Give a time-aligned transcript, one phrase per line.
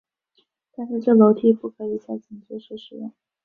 [0.75, 3.13] 但是这楼梯不可以在紧急时使用。